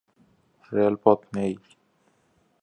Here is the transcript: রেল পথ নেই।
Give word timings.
রেল 0.71 0.95
পথ 1.03 1.19
নেই। 1.35 1.53